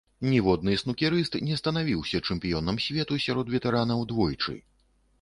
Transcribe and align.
Ніводны 0.29 0.73
снукерыст 0.83 1.33
не 1.51 1.59
станавіўся 1.61 2.23
чэмпіёнам 2.27 2.83
свету 2.89 3.23
сярод 3.29 3.55
ветэранаў 3.59 3.99
двойчы. 4.15 4.61